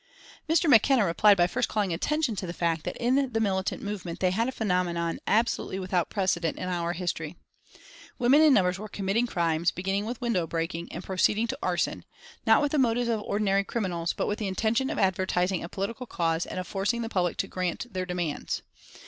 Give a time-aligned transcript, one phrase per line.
[0.49, 0.67] Mr.
[0.67, 4.31] McKenna replied by first calling attention to the fact that in the militant movement they
[4.31, 7.35] had a phenomenon "absolutely without precedent in our history."
[8.17, 12.03] Women in numbers were committing crimes, beginning with window breaking, and proceeding to arson,
[12.47, 16.07] not with the motives of ordinary criminals, but with the intention of advertising a political
[16.07, 18.63] cause and of forcing the public to grant their demands.